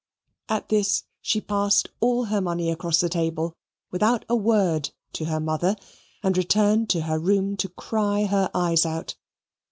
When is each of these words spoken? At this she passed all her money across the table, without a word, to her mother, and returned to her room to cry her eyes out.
At 0.49 0.69
this 0.69 1.03
she 1.21 1.39
passed 1.39 1.87
all 1.99 2.23
her 2.23 2.41
money 2.41 2.71
across 2.71 2.99
the 2.99 3.07
table, 3.07 3.53
without 3.91 4.25
a 4.27 4.35
word, 4.35 4.89
to 5.13 5.25
her 5.25 5.39
mother, 5.39 5.75
and 6.23 6.35
returned 6.35 6.89
to 6.89 7.01
her 7.01 7.19
room 7.19 7.55
to 7.57 7.69
cry 7.69 8.23
her 8.25 8.49
eyes 8.55 8.83
out. 8.83 9.13